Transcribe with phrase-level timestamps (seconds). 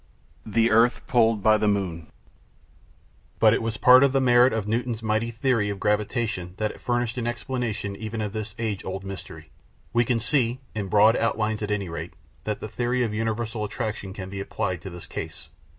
[0.47, 2.07] The Earth Pulled by the Moon
[3.37, 6.81] But it was part of the merit of Newton's mighty theory of gravitation that it
[6.81, 9.51] furnished an explanation even of this age old mystery.
[9.93, 14.11] We can see, in broad outlines at any rate, that the theory of universal attraction
[14.11, 15.49] can be applied to this case.